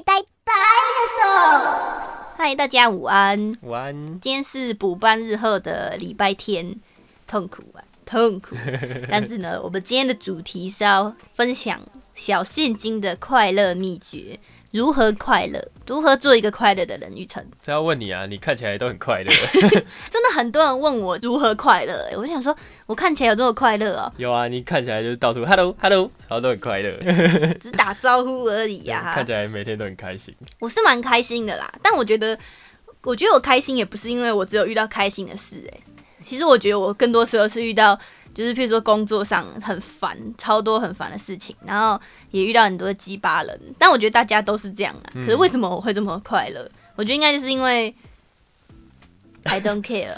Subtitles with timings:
[0.00, 1.22] 呆呆呆的手。
[2.38, 3.56] 嗨，大家午安。
[3.60, 3.94] 午安。
[4.20, 6.80] 今天是补班日后的礼拜天，
[7.26, 8.56] 痛苦啊，痛苦。
[9.10, 11.80] 但是呢，我们今天的主题是要分享
[12.14, 14.38] 小现金的快乐秘诀。
[14.72, 15.60] 如何快乐？
[15.86, 17.12] 如何做一个快乐的人？
[17.16, 18.24] 玉成，这要问你啊！
[18.26, 19.32] 你看起来都很快乐，
[20.08, 22.08] 真的很多人问我如何快乐。
[22.08, 22.56] 哎，我想说，
[22.86, 24.12] 我看起来有这么快乐哦？
[24.16, 26.96] 有啊，你看起来就是到处 hello hello，然后都很快乐，
[27.58, 29.10] 只打招呼而已呀。
[29.12, 30.32] 看起来每天都很开心。
[30.60, 32.38] 我是蛮开心的啦，但我觉得，
[33.02, 35.56] 我觉得我开心也不是因为我只有遇到开心的事。
[35.72, 35.80] 哎，
[36.22, 37.98] 其实我觉得我更多时候是遇到。
[38.34, 45.10] 就是譬如说工作上很烦，超多很烦的事情，然后也遇到很多鸡巴人，但我觉得大家都是这样啊。
[45.14, 46.68] 可是为什么我会这么快乐？
[46.96, 47.94] 我觉得应该就是因为
[49.44, 50.14] I don't care。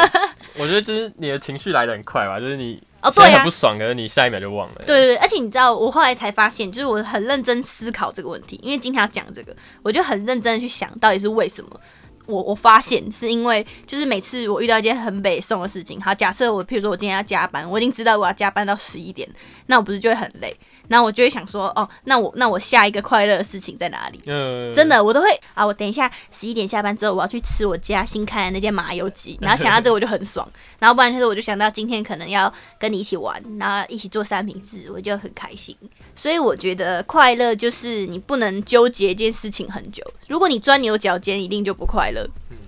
[0.58, 4.74] 我觉得就是你的情绪来的很快吧，就是你哦对啊，不爽，可是你下一秒就忘了。
[4.86, 11.80] 对对对，而且你知道，我后来才发现，就是我很认真思考这个问题，因为今天要讲这个，我就很认真的去想到底是为什么。
[12.26, 19.28] 我我发现是因为，就是每次我遇到一件很北宋的事情，好，假设我，譬如说我今天要加班，我已经知道我要加班到十一点，
[19.66, 20.56] 那我不是就会很累？
[20.88, 24.20] 那我就会想说，哦，那我那我下一个快乐的事情在哪里？
[24.26, 30.46] 嗯，真的，我都会啊，我等一下十一点下班之后，我要去吃我家新开的那间麻油鸡，然后想到这个我就很爽，
[30.80, 35.74] 然后不然就是我就想到今天可能要跟你一起玩，然后一起做三明治，我就很开心。
[36.14, 42.11] 所以我觉得快乐就是你不能纠结一件事情很久，如果你钻牛角尖，一定就不快乐。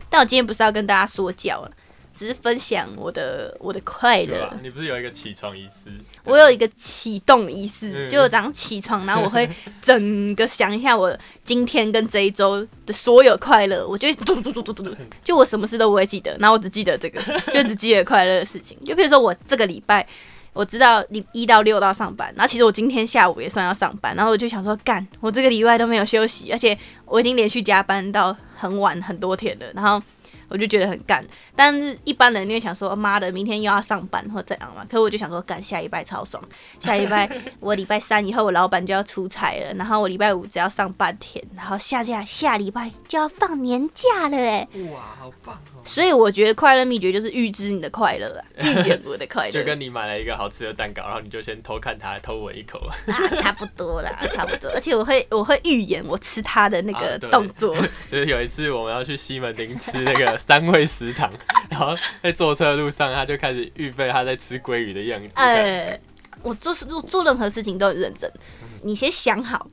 [0.09, 1.70] 但我今天不是要跟大家说教了。
[2.17, 4.48] 只是分享我的我的快乐。
[4.62, 5.91] 你不是有一个起床仪式？
[6.23, 9.51] 我有一个启动仪式，就早上起床，然后我会
[9.83, 17.20] 整个想一下我今天跟这一周的所有快乐，我就 嘟嘟嘟嘟嘟嘟，就我什么事都不会记得，然后我只记得这个，
[17.53, 18.79] 就只记得快乐的事情。
[18.84, 20.06] 就比如说我这个礼拜，
[20.53, 30.02] 我知道你一到六到上班，然后其实我今天下午也算要上班，然后我就想说干，我这个礼拜都没有休息，而且我已经连续加班到很晚很多天了，然后。
[30.55, 31.20] 我就觉得很干，
[31.57, 34.87] 但是一般人你会想说，妈的，明天又要上班或怎样嘛？
[34.89, 36.41] 可我就想说，干下礼拜超爽，
[36.79, 37.29] 下礼拜
[37.59, 45.83] 我礼拜三以后我老板就要出差了，然后我礼拜五只要上半天，然后下下下礼拜就要放年假了，哎，哇，好棒哦！
[45.85, 49.51] 所以我觉得快乐秘诀就是预知你的快乐啊， 预见我的快乐。
[49.51, 52.95] 就跟你买了一个好吃的蛋糕，然后你就先偷看它，偷闻一口啊，
[53.42, 54.71] 差不多啦， 差不多。
[54.71, 57.75] 而且我会我会预言我吃它的那个动作。
[58.11, 61.30] 就是有一次我们要去西门町吃那个三味食堂，
[61.70, 65.30] 然后在坐车的路上，他就开始预备他在吃鲑鱼的样子。
[65.34, 66.00] 呃，
[66.42, 68.30] 我做事做做任何事情都很认真，
[68.82, 69.66] 你先想好。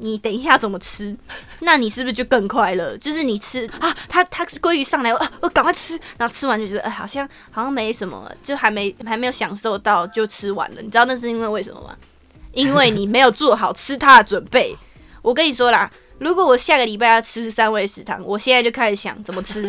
[0.00, 1.16] 你等一下怎么吃？
[1.60, 2.96] 那你是不是就更快乐？
[2.98, 10.80] 就是你吃啊，他他鲑鱼上来，我我赶快吃，然后吃完就觉得哎，好像好像没什么，就还没还没有享受到就吃完了。
[10.80, 11.96] 你知道那是因为为什么吗？
[12.52, 14.76] 因为你没有做好吃它的准备。
[15.20, 15.90] 我跟你说啦，
[16.20, 19.68] 如果我下个礼拜要吃三味食堂，我现在就开始想怎么吃，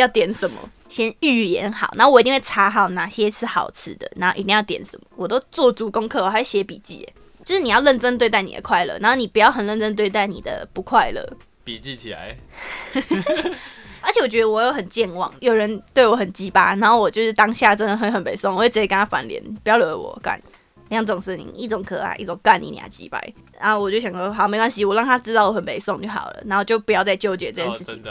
[0.00, 7.08] 要点什么，先预言好，然后我一定会查好哪些是好吃的，然后一定要点什么，我都做足功课，我还写笔记。
[7.42, 11.26] 就是你要认真对待你的快乐，然后你不要很认真对待你的不快乐。
[11.64, 12.36] 笔记起来。
[14.02, 20.40] 而且我觉得我又很健忘，有人对我很鸡巴，然后我就是当下真的会很被送，我会直接跟他翻脸，不要惹我干。
[20.90, 23.18] 两种声音，一种可爱，一种干你俩鸡巴。
[23.58, 28.02] 然后我就想说，好，没关系，我让他知道我很北宋就好了，然后就不要再纠结这件事情。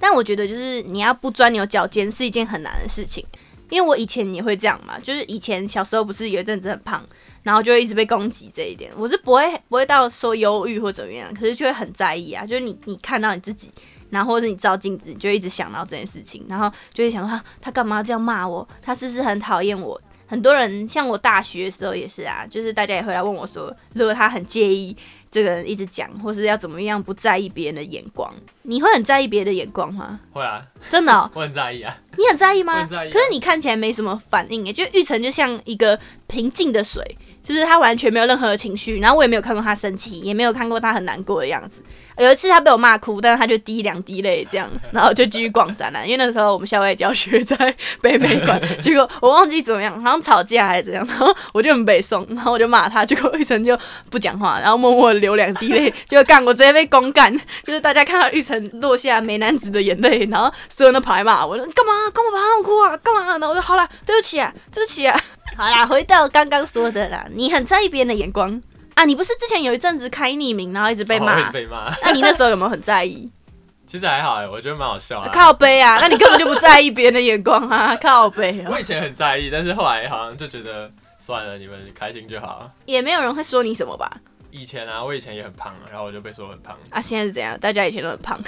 [0.00, 3.24] 但我觉得就是你要不钻牛角尖是一件很难的事情，
[3.70, 7.00] 因为我以前也会这样嘛，就是以前小时候不是有一阵子很胖。
[7.44, 12.46] 然后就一直被攻击这一点，我是不会不会到说忧郁或怎么样，可是就会很在意啊。
[12.46, 13.68] 就是你你看到你自己，
[14.10, 18.68] 然后或者是你照镜子，你就一直想到这件事情，然后就会想他他干嘛这样骂我？
[18.80, 20.00] 他是不是很讨厌我？
[20.32, 24.96] 很多人像我大学的时候也是啊，就是大家也会来问我说，如果他很介意
[25.30, 28.32] 这个人一直讲，或是要怎么样不在意别人的眼光，
[28.62, 30.18] 你会很在意别人的眼光吗？
[30.32, 31.94] 会啊，真的， 我很在意啊。
[32.16, 32.80] 你很在意吗？
[32.80, 33.10] 很在意。
[33.10, 37.04] 可是你看起来没什么反应耶，就玉成就像一个平静的水。
[37.42, 41.82] 就是他完全没有任何的情绪，然后我也没有看过他生气，也没有看过他很难过的样子。
[42.18, 46.06] 有一次他被我骂哭，但是他就滴两滴泪这样，然后就继续逛展览。
[46.06, 53.76] 因为那时候我们校外教学在北美馆，结果我忘记怎么样，好像吵架还是怎样，然后我就很北宋，然后我就骂他，结果玉成就
[54.10, 57.34] 不讲话，然后默默流两滴泪，结果干我直接被公干，
[57.64, 63.38] 就是大家看到玉成落下美男子的眼泪，然后所有人都跑来骂我，说干嘛干嘛把他哭啊，干嘛？
[63.38, 65.18] 然后我说好了，对不起啊，对不起啊。
[65.56, 68.60] 好啦，回到刚刚说的啦，你很在意别人的眼光
[68.94, 69.04] 啊？
[69.04, 71.50] 你不是之前有一阵子开匿名，然后一直被骂？
[71.50, 71.90] 被骂。
[72.02, 73.30] 那你那时候有没有很在意？
[73.86, 75.28] 其实还好哎，我觉得蛮好笑的。
[75.30, 77.94] 靠背啊，那你根本就不在意别人的眼光啊！
[78.00, 78.64] 靠背。
[78.70, 82.70] 我以前很在意，但是后来好像就觉得算了，你们开心就好。
[82.86, 84.10] 也没有人会说你什么吧？
[84.50, 87.58] 以前啊，我以前也很胖，然后我就被说很胖，啊，现在是怎样？
[87.60, 88.38] 大家以前都很胖，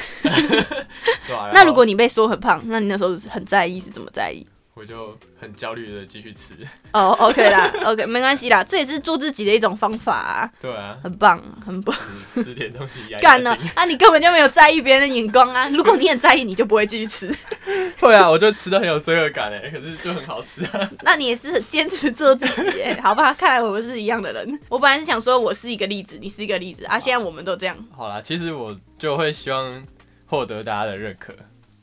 [1.53, 4.47] 那如果你被说很胖，那你那时候很在意是怎么在意？
[4.77, 6.53] 我就很焦虑的继续吃，
[6.93, 11.97] 哦、o k 啦，OK，没关系啦，这也是做自己的一种方法啊，对啊，很棒，很棒。
[12.33, 13.57] 吃点东西压干了。
[13.77, 13.85] 啊！
[13.87, 15.69] 你根本就没有在意别人的眼光啊！
[15.71, 17.33] 如果你很在意，你就不会继续吃。
[18.01, 20.91] 会啊，我就吃的很有罪恶感哎，可是就很好吃啊。
[21.03, 23.33] 那你也是很坚持做自己哎， 好吧？
[23.33, 24.61] 看来我们是一样的人。
[24.69, 29.87] 我本来是想说我是一个例子，你是一个例子啊，现在我们都这样，好啦，其实我就会希望
[30.27, 31.33] 获得大家的认可，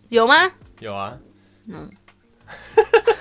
[0.09, 0.51] 有吗？
[0.79, 1.17] 有啊，
[1.69, 1.89] 嗯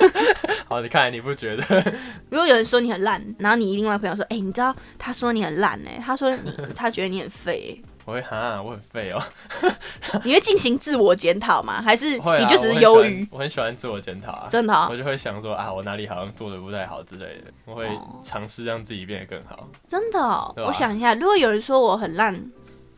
[0.69, 1.63] 好，你看来你不觉得？
[2.31, 9.23] 如果有人说你很烂，然后你另外朋友说，哎、你知道他说你很烂哎，他说你 他觉得你很废我会哈，我很废哦、
[9.63, 11.81] 欸，你会进行自我检讨吗？
[11.83, 13.27] 还是你就只是忧郁？
[13.31, 19.69] 我很喜欢自我检讨啊，真的、哦我，就会想说啊，我哪里好像做的不太好之类的，我会哦尝试让自己变得更好。
[19.87, 20.53] 真的、哦。
[20.57, 22.35] 我想一下，如果有人说我很烂，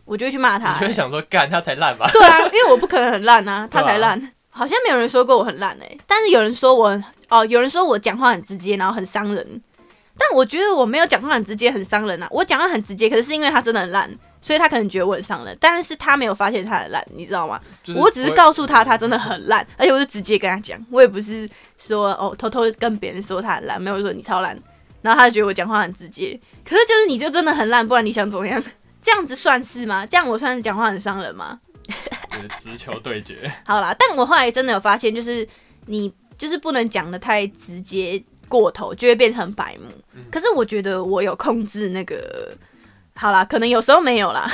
[0.04, 0.74] 我就会去骂他、欸。
[0.74, 2.08] 你就会想说，干他才烂吧？
[2.12, 4.32] 对啊，因为我不可能很烂啊，他才烂。
[4.54, 9.62] 好像没有人说过我很烂哎、但是有人说我哦，有人说我讲话很直接，然后很伤人。
[10.18, 12.28] 但我觉得我没有讲话很直接，很伤人啊。
[12.30, 14.08] 我讲话很直接，可是是因为他真的很烂，
[14.42, 15.56] 所以他可能觉得我很伤人。
[15.58, 17.58] 但是他没有发现他很烂，你知道吗？
[17.82, 21.48] 就是我只是告诉他他真的很烂，而且我是直接跟他讲，我也不是
[21.78, 24.54] 说哦偷偷跟别人说他很烂，没有说你超烂，
[25.00, 26.38] 然后他就觉得我讲话很直接。
[26.62, 28.62] 可是就是你就真的很烂，不然你想怎么样？
[29.00, 30.04] 这样子算是吗？
[30.04, 31.58] 这样我算是讲话很伤人吗？
[32.30, 33.50] 就是直球对决。
[33.64, 35.46] 好啦，但我后来真的有发现，就是
[35.86, 39.88] 你就是不能讲的太直接过头，就会变成白目。
[40.14, 42.56] 嗯可是我觉得我有控制那个，
[43.14, 44.50] 好啦，可能有时候没有啦，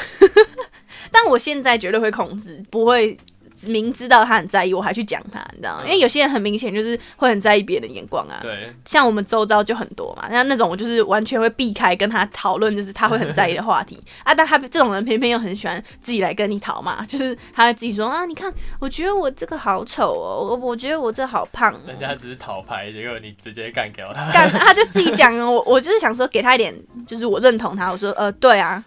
[1.10, 3.18] 但我现在绝对会控制，不会。
[3.66, 5.82] 明知道他很在意，我还去讲他，你知道吗？
[5.84, 8.38] 因为有些人很明显就是会很在意别人的眼光啊。
[8.40, 14.34] 对，像我们周遭就很多嘛，那那种我就是完全会避开跟他讨论，就是他会很在意的话题 啊。
[14.34, 24.30] 但他这种人偏偏又很喜欢自己来跟你讨嘛， 就是他会自己说啊，你看，我觉得我这个好丑哦，我我觉得我这好胖、哦，人家只是讨牌，结果你直接干掉他。
[24.32, 26.74] 干，他就自己讲哦，我我就是想说给他一点，
[27.06, 28.82] 就是我认同他，我说呃对啊，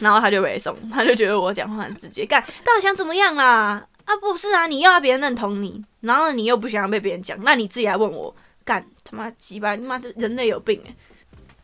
[0.00, 3.82] 然后他就没送，他就觉得我讲话很直接，干，到底想怎么样啦？
[4.06, 10.96] 啊不是啊，你又要别人认同你，然后你又不想要被别人讲，那你自己来问我，干他妈鸡巴，你妈的人类有病哎、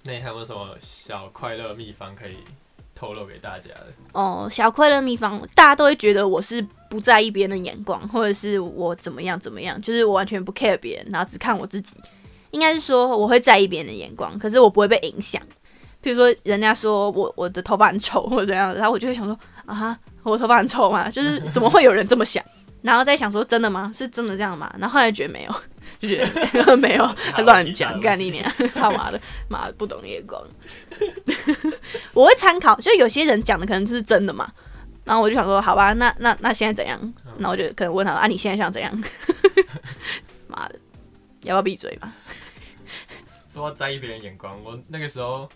[0.05, 2.37] 那你还有没有什么小快乐秘方可以
[2.95, 3.87] 透露给大家的？
[4.13, 6.61] 哦，小快乐秘方，大家都会觉得我是
[6.91, 11.97] 不在意别人的眼光，或者是我怎么样怎么样，就是我完全不 care 别人，然后只看我自己。
[12.51, 15.41] 应该是说我会在意别人的眼光，可是我不会被影响。
[16.03, 21.09] 譬如说人家说我我的头发很丑或者怎样，然后我就会想说啊哈，我头发很臭吗？
[21.11, 22.45] 就是怎么会有人这么想？
[22.83, 23.93] 然后再想说真的吗？
[23.95, 24.73] 是真的这样吗？
[24.79, 25.55] 然后后来觉得没有，
[26.01, 26.25] 就觉
[26.65, 27.15] 得 没有，
[27.45, 30.43] 乱讲，干你娘，他妈的，妈的不懂眼光。
[32.13, 34.51] 我会参考，就有些人讲的可能是真的嘛，
[35.05, 37.15] 然后我就想说，好吧，那那那现在怎样？
[37.39, 38.93] 那我就可能问他，啊，你现在想怎样？
[40.49, 40.75] 妈的，
[41.43, 42.13] 要不要闭嘴吧？
[43.47, 45.49] 说到在意别人眼光，我那个时候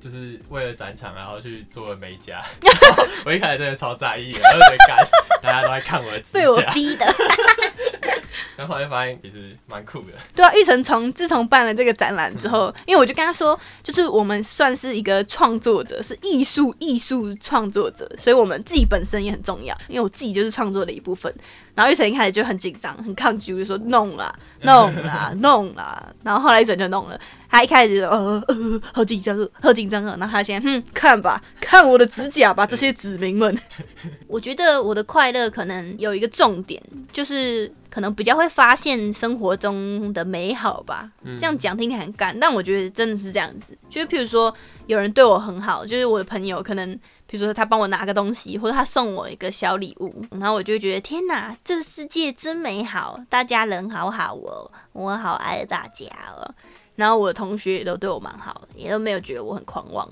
[0.00, 2.40] 就是为了展场，然后去做了美甲。
[3.24, 5.08] 我一开始真的超在意的，然后就觉得干，
[5.42, 7.06] 大家都在看我的指被我甲，逼的。
[8.56, 10.06] 然后后来发现其实蛮酷的。
[10.34, 19.76] 对啊，玉成从自从办了这个展览之后，因为我就跟他说，就是我们算是一个创作者，是艺术艺术创作者，所以我们自己本身也很重要。
[19.88, 21.32] 因为我自己就是创作的一部分。
[21.78, 26.12] 然后玉成一开始就很紧张、很抗拒，就说弄啦、弄啦、 弄啦。
[26.24, 27.16] 然后后来玉成就弄了。
[27.48, 30.16] 他一开始就呃呃好紧张哦，好紧张啊。
[30.18, 33.56] 然后他现在哼看吧，看我的指甲吧，这些子民们。
[34.26, 36.82] 我觉得我的快乐可能有一个重点，
[37.12, 41.08] 就是可能比较会发现生活中的美好吧。
[41.38, 43.78] 这样讲听起来很干，但我觉得真的是这样子。
[43.88, 44.52] 就是譬如说，
[44.86, 46.98] 有人对我很好，就是我的朋友，可能
[47.30, 56.54] 比如说他帮我拿个东西，或者他送我一个小礼物，然后我就会觉得天哪，这个世界真美好，大家人好好哦，我好爱大家哦。
[56.96, 60.08] 然后我的同学也都对我蛮好的，也都没有觉得我很狂妄。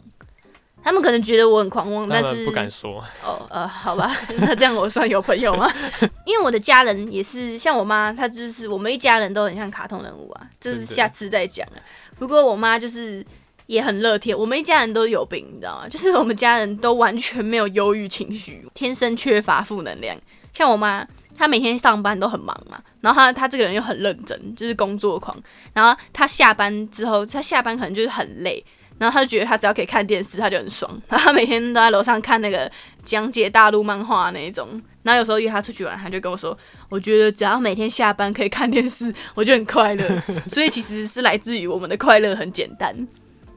[0.84, 5.68] 他们可能觉得我很狂妄，但是不敢说，哦，呃，好吧， 那这样我算有朋友吗？
[6.24, 11.82] 因为我的家人也是像我妈，她就是我们一家人都很像卡通人物啊，这是下次再讲了。
[12.18, 13.24] 不过我妈就是
[13.66, 15.88] 也很乐天，我们一家人都有病，你知道吗？
[15.88, 20.16] 就是我们家人都完全没有忧郁情绪，天生缺乏负能量。
[20.52, 21.06] 像我妈，
[21.36, 25.36] 她每天上班都很忙嘛，然后她她这个人又很认真，就是工作狂。
[25.72, 28.64] 然后她下班之后，她下班可能就是很累，
[28.98, 30.90] 然后她就觉得她只要可以看电视，她就很爽。
[31.08, 32.70] 然后她每天都在楼上看那个
[33.04, 34.80] 讲解大陆漫画那一种。
[35.02, 36.56] 然后有时候约她出去玩，她就跟我说
[36.88, 43.06] ：“我觉得只要每天下班可以看电视，我就很快乐。”所以其实是来自于我们的快乐很简单。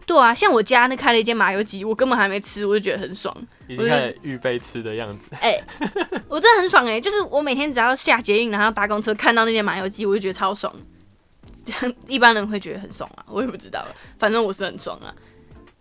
[0.09, 3.35] 对啊，像我家那开了一间麻油鸡，我根本还没吃，我就觉得很爽。
[3.67, 5.25] 已经开始预备吃的样子。
[5.39, 5.61] 哎、
[6.27, 10.73] 我真的很爽哎、就是我每天只要下捷运，然后搭公车看到那间麻油鸡，我就觉得超爽。
[11.63, 13.85] 这 样一般人会觉得很爽啊，我也不知道，
[14.17, 15.13] 反正我是很爽啊。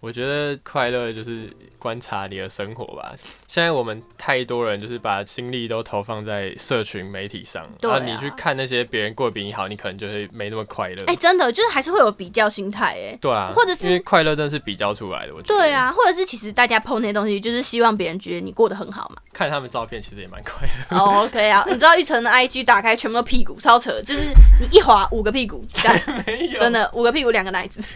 [0.00, 3.12] 我觉得快乐就是观察你的生活吧。
[3.48, 11.04] 现在我们太多人就是把精力都投放在社群媒体上，对啊然后你去看那些别人过得比你好，你可能就会没那么快乐。
[11.06, 15.34] 哎、真的就是还是会有比较心态哎、对啊，或者是快乐真的是比较出来的。
[15.34, 19.16] 我觉得对，啊，或者是其实大家 PO 那些东西，就是希望别人觉得你过得很好嘛。
[19.32, 20.96] 看他们照片其实也蛮快乐。
[20.96, 27.82] 哦、OK 啊，你知道玉成的 IG 打开全部都屁股，超扯，就是你一滑五个屁股，干 没有，真的五个屁股两个奶子，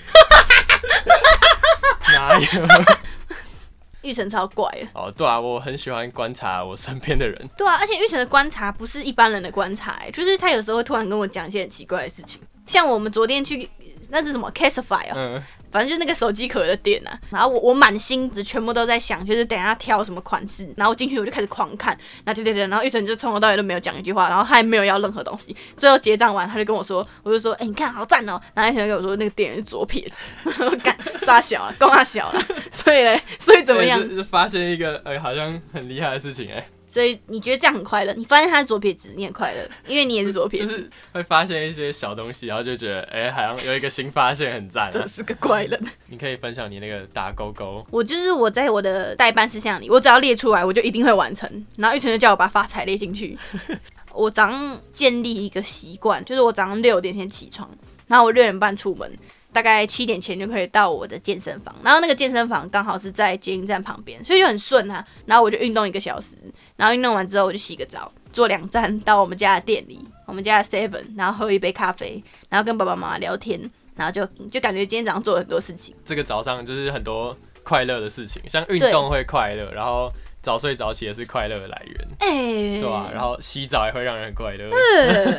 [2.15, 2.43] 哪有？
[4.03, 4.89] 玉成超怪的。
[4.95, 7.51] 哦，对啊，我很喜欢观察我身边的人。
[7.57, 13.69] 对啊，而且玉成的观察不是一般人的观察、欸，就是他有时候会突然跟我讲一些很奇怪的事情，像我们昨天去
[14.13, 17.19] 那是什么？Casify 啊，嗯，反正就是那个手机壳的店啊。
[17.31, 25.57] 然后我我满心子全部都在想，就是等一下挑什么款式，然后我进去我就开始狂看，然后对对对，然后玉成就从头到尾都没有讲一句话，然后他也没有要任何东西。
[25.77, 33.99] 最后结账完，他就跟我说，我就说，哎、你看好赞哦、然后玉成就跟我说那个店员是左撇子， 干傻小啊，够他小了，所以嘞，所以怎么样？
[34.15, 36.63] 就发现一个哎、好像很厉害的事情哎、
[36.93, 38.13] 所以你觉得这样很快乐？
[38.13, 44.91] 你发现他是左撇子，你很快乐，因为你也是左撇子，就是会发现一些小东西，然后就觉得哎、好像有一个新发现，很赞、啊。
[44.93, 45.83] 真是个怪人。
[46.09, 51.49] 你可以分享你那个打勾勾，我就是我在我的代办事项里，我只要列出来，我就一定会完成。
[51.79, 53.39] 然后玉成就叫我把发财列进去。
[54.13, 57.67] 我早上建立一个习惯，就是我早上六点先起床，
[58.07, 59.11] 然后我六点半出门，
[59.53, 61.75] 大概七点前就可以到我的健身房。
[61.85, 65.05] 然后那个健身房刚好是在捷运站旁边，所以就很顺啊。
[65.27, 66.37] 然后我就运动一个小时，
[66.77, 73.61] 然后运动完之后我就洗个澡，坐两站到我们家的店里，我们家的 Seven，然后喝一杯咖啡，然后跟爸爸妈妈聊天，
[73.95, 75.95] 然后就就感觉今天早上做了很多事情。
[76.05, 80.11] 这个早上就是很多快乐的事情，像运动会快乐，然后
[80.43, 84.69] 早睡早起也是快乐的来源，哎、对啊，然后洗澡也会让人很快乐。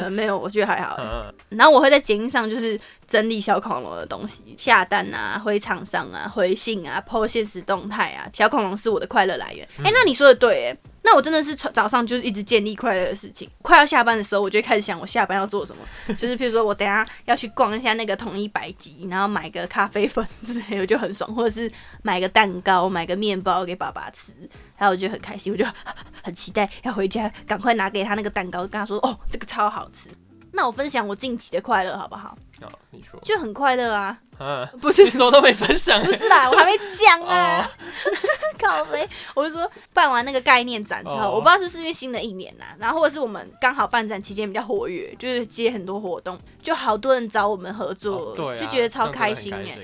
[0.02, 0.96] 呃，没有，我觉得还好。
[1.02, 2.80] 嗯，然后我会在节目上就是
[3.14, 9.64] 整理小恐龙的东西，下单啊、回厂商啊、回信啊、PO 现实动态啊，小恐龙是我的快乐来源。
[9.84, 13.48] 哎、那你说的对，哎，那我真的是从早上就是一直建立快乐的事情。
[13.62, 15.84] 快要下班的时候，我就开始想我下班要做什么，
[16.18, 24.32] 就是譬如说我等下要去逛一下那个统一百吉，然后买个咖啡粉之类的，我就很爽，或者是买个蛋糕、买个面包给爸爸吃。
[24.76, 25.64] 然后我就很开心，我就
[26.24, 30.10] 很期待要回家，赶快拿给他那个蛋糕，跟他说：“哦，这个超好吃。”
[30.56, 32.38] 那我分享我近期的快乐好不好？
[32.62, 35.04] 好，你说，就很快乐啊，嗯，不是。
[35.04, 36.02] 你什么都没分享。
[36.02, 37.60] 不是啦，我还没讲啊。
[37.60, 37.70] 哦，
[38.62, 39.10] 靠谁？
[39.36, 41.32] 我是说办完那个概念展之后，哦。
[41.36, 49.84] 我不知道是不是因为新的一年呐、然后或者是我们刚好办展期间比较活跃，就是接很多活动，就好多人找我们合作，哦对啊，就觉得超开开心哎、心。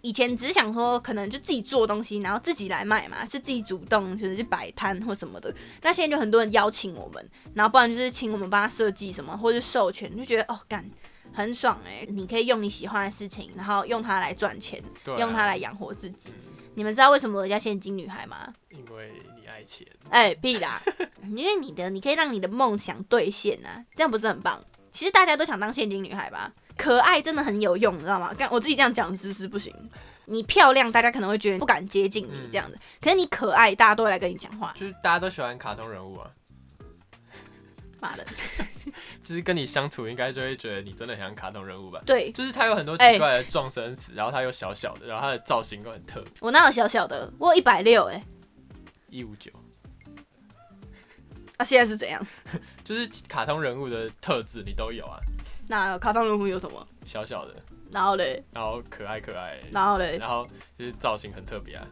[0.00, 5.52] 以前只是想说，可能就自己做东西，然后自己来卖嘛，是自己主动就是去摆摊或什么的。
[5.82, 10.88] 那现在就很多人邀请我们，然后不然就是请我们帮他设计什么，或者是授权，就觉得哦干
[11.32, 16.28] 很爽哎、你可以用你喜欢的事情，然后用它来赚钱，啊用它来养活自己。
[16.74, 18.54] 你们知道为什么我叫现金女孩吗？
[18.70, 20.80] 因为你爱钱，哎、屁啦！
[21.36, 24.64] 因为你的，你可以让你的梦想兑现啊，这样不是很棒？
[24.92, 26.52] 其实大家都想当现金女孩吧？
[26.78, 28.32] 可爱真的很有用，你知道吗？
[28.32, 29.74] 干我自己这样讲是不是不行？
[30.24, 34.72] 你漂亮，大家可能会觉得不敢接近你这样子，可是你可爱，大家都会来跟你讲话。
[34.76, 36.30] 就是大家都喜欢卡通人物啊，
[37.98, 38.24] 妈的，
[39.24, 42.00] 就是跟你相处，应该就会觉得你真的很像卡通人物吧。
[42.06, 47.32] 对就是他有很多哎奇怪的撞生词，然后他又小小的，然后他的造型都很特别，我哪有小小的？
[47.38, 48.22] 我一百六哎，
[49.08, 49.50] 一五九，
[51.56, 52.24] 啊现在是怎样？
[52.84, 55.18] 就是卡通人物的特质你都有啊，
[55.68, 56.86] 那卡通人物有什么？
[57.04, 57.54] 小小的，
[57.90, 60.46] 然后嘞，然后可爱可爱，然后嘞，然后
[60.78, 61.86] 就是造型很特别啊，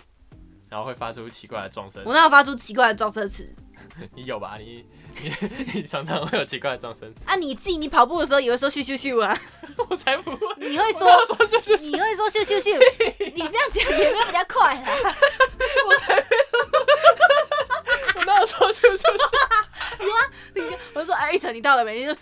[0.69, 3.49] 然后会发出奇怪的撞声我，那有发出奇怪的撞声词？
[4.15, 4.57] 你有吧？
[4.59, 4.87] 你
[5.21, 5.33] 你
[5.81, 9.39] 你常常会有奇怪的撞声词，啊，你自己你跑步的时候也会说咻咻咻啊？
[9.89, 12.79] 我才不会，你会说我说说是是你会说咻咻咻？
[13.35, 14.83] 你这样讲也没有比较快啦。
[15.89, 16.17] 我才
[18.25, 19.13] 没有说是是是，
[20.55, 20.63] 你
[20.95, 22.01] 我就说哎，一晨你到了没？
[22.01, 22.13] 你就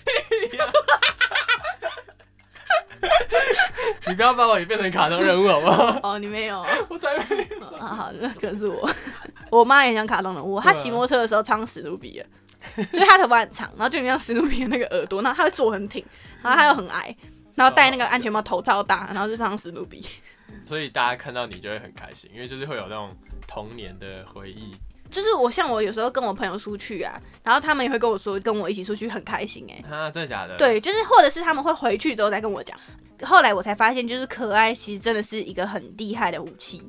[4.09, 6.01] 你不要把我也变成卡通人物好不好？
[6.03, 6.65] 哦，你没有。
[6.89, 7.77] 我才没有。
[7.77, 8.89] 啊，好，那可是我。
[9.51, 16.05] 我妈也像卡通人物，她骑摩托车的时候唱史努比的，就是她头发很长，然后就很像史努比的那个耳朵，然后她会坐很挺，
[16.43, 17.15] 然后她又很矮，
[17.55, 20.05] 然后戴那个安全帽头超大，然后就像史努比。
[20.65, 23.17] 所以大家看到你就会很开心，因为就是会有那种
[23.47, 24.75] 童年的回忆
[25.11, 32.79] 就是我像我有时候跟我朋友出去啊，然后他们也会跟我说跟我一起出去很开心哎、啊，真的假的？，对，就是或者是他们会回去之后再跟我讲。
[33.23, 36.83] 后来我才发现，就是可爱其实真的是一个很厉害的武器。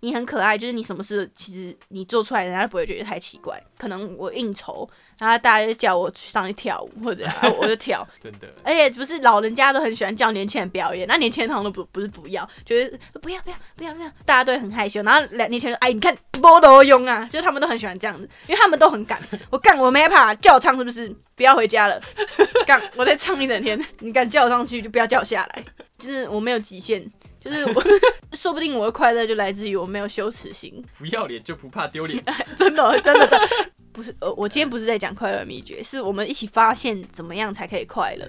[0.00, 3.60] 你很可爱，就是你什么事其实你做出来，人家不会觉得太奇怪。
[3.76, 4.88] 可能我应酬，
[5.18, 8.06] 然后大家就叫我去上去跳舞，或者、啊、我就跳。
[8.20, 8.48] 真的。
[8.62, 15.02] 而且不是老人家都很喜欢叫年轻人表演，那年轻人通常都不不是不要，觉得不要不要不要不要，大家都会很害羞。
[15.02, 19.20] 然后两年轻人说哎，你看波多用啊，就是他们都很喜欢这样子，因为他们都很敢。
[19.50, 21.14] 我干我没怕，叫我唱是不是？
[21.36, 22.00] 不要回家了，
[22.66, 25.64] 干我再唱一整天，你敢叫我上去就不要叫我下来。
[25.96, 27.04] 就是我没有极限，
[27.48, 27.82] 就是我
[28.36, 30.84] 说不定我的快乐就来自于我没有羞耻心。
[30.98, 32.22] 不要脸就不怕丢脸。
[32.58, 33.48] 真的，真的，真的
[33.92, 34.14] 不是。
[34.20, 38.26] 呃，我今天不是在讲快乐秘诀，是我们一起发现怎么样才可以快乐。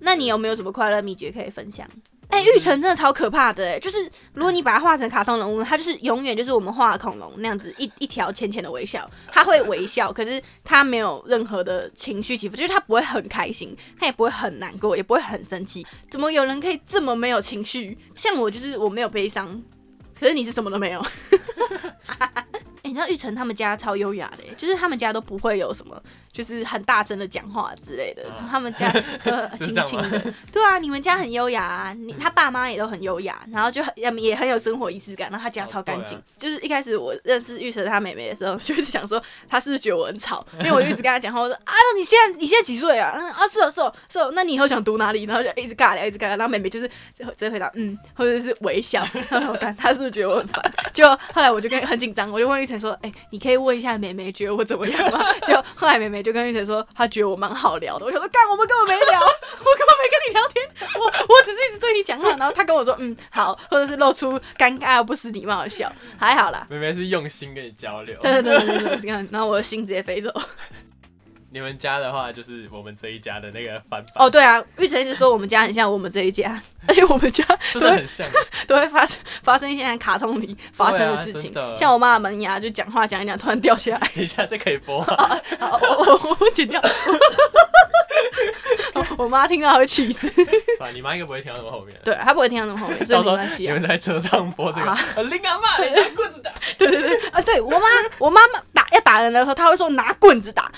[0.00, 1.88] 那你有没有什么快乐秘诀可以分享？
[2.28, 15.86] 哎、玉成真的超可怕的哎、就是如果你把它画成卡通人物，它就是永远就是我们画的恐龙那样子一一条浅浅的微笑，他会微笑，可是他没有任何的情绪起伏，就是他不会很开心，他也不会很难过，也不会很生气。
[16.10, 17.96] 怎么有人可以这么没有情绪？
[18.16, 19.62] 像我就是我没有悲伤，
[20.18, 21.00] 可是你是什么都没有。
[21.00, 22.44] 欸、
[22.82, 26.02] 你知道玉成他们家超优雅的欸、就是他们家都不会有什么，
[26.34, 28.90] 就是很大声的讲话之类的，啊他们家
[29.56, 30.34] 轻轻的。
[30.52, 36.18] 对啊，你们家很优雅啊，你他爸妈也都很优雅，然后就很也 也很有生活仪式感，然后他家超干净。
[36.18, 43.12] 哦就是一开始我认识玉成他妹妹的时候，就是想说他是不是觉得我很吵，因为我就一直跟他讲话，我说啊，那你现在你现在几岁啊？
[43.16, 45.22] 嗯 啊是哦是哦是哦，那你以后想读哪里？
[45.24, 46.86] 然后就一直尬聊一直尬聊，然后妹妹就是
[47.16, 50.60] 直接回答嗯，或者是微笑，然后我看他是不是觉得我很烦？
[50.92, 55.24] 就后来我就跟很紧张，我就问玉成说，哎、你可以问一下妹妹觉得我怎么样吗？
[55.46, 58.06] 就后来妹妹就跟玉成说，他觉得我蛮好聊的。
[58.06, 66.66] 我想说，干，我们根本没聊， 我根本没跟你聊天，我我只是一直对你讲话，然后他跟我说，嗯，好，或者是露出尴尬而不失礼貌的笑，还好啦。
[66.70, 68.16] 妹妹是用心跟你交流。
[68.20, 70.32] 对对对对对，你看，然后我的心直接飞走。
[71.54, 78.26] 你们家的话，就是我们这一家的那个翻版，哦，对啊，玉成一直说我们家很像我们这一家，而且我们家 真的很像。
[78.66, 85.16] 都会发生发生一些卡通里发生的事情，啊像我妈的门牙就讲话讲一讲突然掉下来， 等一下，这可以播吗？
[85.60, 86.82] 好我我我剪掉。
[89.18, 90.28] 我妈听到会气死，
[90.78, 91.96] 算了，你妈应该不会听到那么后面。
[92.04, 93.88] 对她不会听到那么后面，所以没关系啊你们。
[93.88, 96.50] 在车上播这个，啊啊林阿妈，你拿棍子打。
[96.78, 97.78] 对对对，啊，对我妈，
[98.18, 100.70] 我妈妈打要打人的时候，她会说拿棍子打。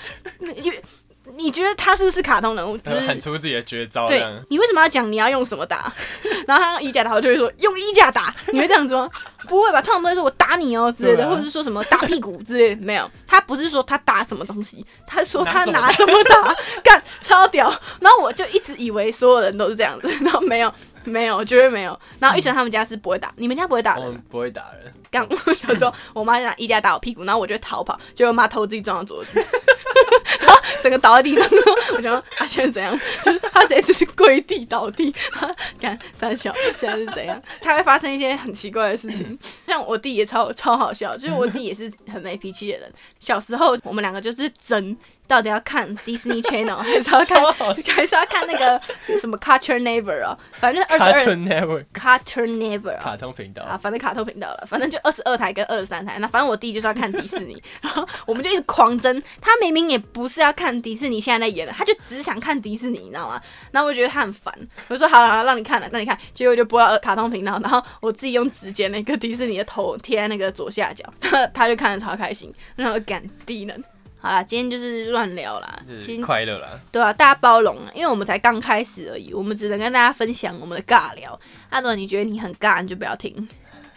[1.37, 2.77] 你你觉得他是不是卡通人物？
[2.79, 5.91] 就是喊出自己的绝招，对你为什么要讲你要用什么打？
[6.47, 9.09] 然后他用衣架打，我就会说用衣架打，你会这样子吗？
[9.47, 9.81] 不会吧？
[9.81, 17.73] 通常都会说我打你哦之类的，啊或者是说什么打屁股之类的， 没有，他不是说他打什么东西， 他说他拿拿什么打，干超屌。
[17.99, 20.73] 然后我就一直以为所有人都是这样子，然后没有
[21.07, 21.99] 没有，绝对没有。
[22.19, 24.23] 然后玉成他们家是不会打，你们家不会打人。
[24.29, 24.93] 不会打人。
[25.09, 29.39] 刚 我小时候，我妈就拿衣架打我屁股，然后我就逃跑，结果我妈偷自己撞到桌子，
[30.41, 31.47] 然后整个倒在地上。
[31.95, 32.97] 我想说啊，现在怎样？
[33.23, 37.41] 就是她直接就是跪地倒地，她看三小现在是怎样？
[37.61, 42.91] 她会发生一些很奇怪的事情， 像我弟也超超好笑，就是我弟也是很没脾气的人。
[43.19, 44.95] 小时候我们两个就是争。
[45.27, 47.43] 到底要看 Disney Channel 还是要看
[47.95, 48.81] 还是要看那个
[49.19, 50.37] 什么 Cartoon Never 啊？
[50.53, 56.17] 反正二十二 Cartoon Network Cartoon Never 啊卡通频道啊，反正卡通频道了，反正就二十二台跟二十三台。
[56.19, 59.21] 那反正我弟就是要看迪士尼， 然后我们就一直狂争。
[59.41, 63.41] 他明明也不是要看迪士尼现在在演的，他就只想看迪士尼，你知道吗？
[63.71, 64.53] 然后我觉得他很烦，
[64.87, 66.17] 我就说好了好了，让你看了，让你看。
[66.33, 71.03] 结果就播到卡通频道，然后我自己用指尖那个迪士尼的头贴在那个左下角，
[71.53, 73.83] 他就看的超开心，然后感低能。
[74.27, 76.77] 好啦，今天就是乱聊啦，就是其实快乐啦。
[76.91, 81.39] 对啊，大家包容啊，因为我们才刚开始而已，我们只能跟大家分享我们的尬聊。
[81.71, 83.47] 那如果你觉得你很尬，你就不要听，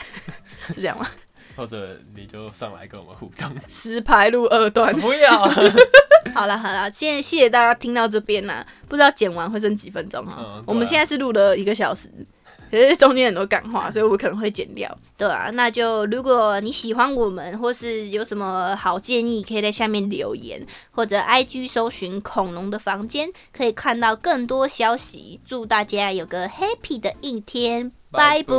[0.72, 1.04] 是这样吗？
[1.56, 3.50] 或者你就上来跟我们互动。
[3.68, 4.94] 石牌路二段。
[5.00, 5.42] 不要，
[6.32, 12.08] 好了好了，现在谢谢大家听到这边啦，不知道剪完会剩几分钟哈、嗯啊我们现在是录了一个小时，
[12.70, 14.96] 可是中间很多感话，所以我可能会剪掉。
[15.16, 25.40] 对啊，那就如果你喜欢我们，或是有什么好建议，可以在下面留言，或者 IG 搜寻“恐龙的房间”，可以看到更多消息。
[25.44, 28.54] 祝大家有个 happy 的一天，拜拜拜拜。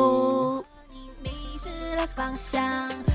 [1.24, 2.90] 迷失了方向，